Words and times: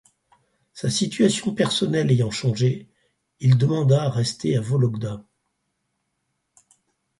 Sa 0.73 0.89
situation 0.89 1.53
personnelle 1.53 2.09
ayant 2.09 2.31
changé 2.31 2.89
il 3.39 3.55
demanda 3.59 4.01
à 4.05 4.09
rester 4.09 4.57
à 4.57 4.61
Vologda. 4.61 5.23